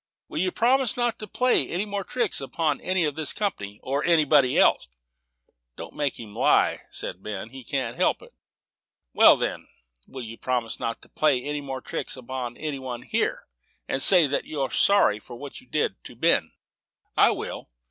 [0.27, 4.03] Will you promise not to play any more tricks upon any of this company, or
[4.03, 4.87] anybody else?"
[5.77, 8.33] "Don't make him lie," said Ben; "he can't help it."
[9.13, 9.67] "Well, then,
[10.07, 11.83] will you promise not to play any more
[12.17, 13.45] upon any one here,
[13.87, 16.51] and say that you are sorry for what you did to Ben?"
[17.15, 17.69] "I will."